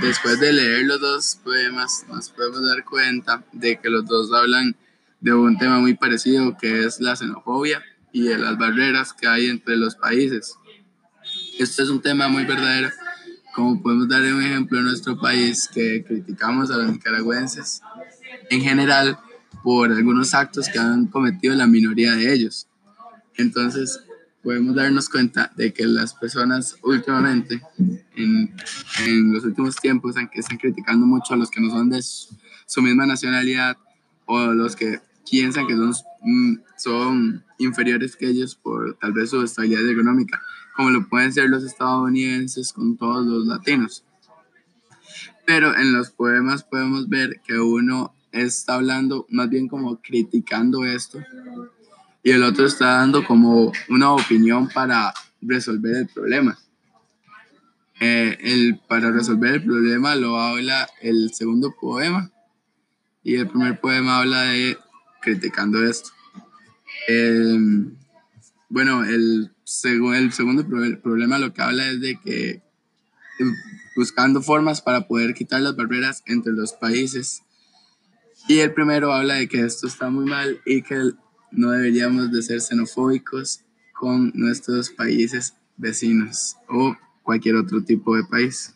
[0.00, 4.76] después de leer los dos poemas nos podemos dar cuenta de que los dos hablan
[5.20, 7.82] de un tema muy parecido que es la xenofobia
[8.12, 10.54] y de las barreras que hay entre los países.
[11.58, 12.90] Esto es un tema muy verdadero,
[13.54, 17.82] como podemos dar un ejemplo en nuestro país que criticamos a los nicaragüenses
[18.50, 19.18] en general
[19.62, 22.68] por algunos actos que han cometido la minoría de ellos.
[23.36, 24.00] Entonces,
[24.42, 27.60] podemos darnos cuenta de que las personas últimamente,
[28.16, 28.54] en,
[29.06, 32.36] en los últimos tiempos, aunque están criticando mucho a los que no son de su,
[32.66, 33.76] su misma nacionalidad
[34.26, 39.42] o los que piensan que son, mm, son inferiores que ellos por tal vez su
[39.42, 40.40] estabilidad económica,
[40.76, 44.04] como lo pueden ser los estadounidenses con todos los latinos.
[45.46, 51.18] Pero en los poemas podemos ver que uno está hablando más bien como criticando esto
[52.28, 56.58] y el otro está dando como una opinión para resolver el problema.
[58.00, 62.30] Eh, el, para resolver el problema lo habla el segundo poema
[63.22, 64.76] y el primer poema habla de
[65.22, 66.10] criticando esto.
[67.08, 67.58] Eh,
[68.68, 69.50] bueno, el,
[70.14, 70.66] el segundo
[71.02, 72.62] problema lo que habla es de que
[73.96, 77.40] buscando formas para poder quitar las barreras entre los países.
[78.48, 81.14] Y el primero habla de que esto está muy mal y que
[81.50, 88.74] no deberíamos de ser xenofóbicos con nuestros países vecinos o cualquier otro tipo de país.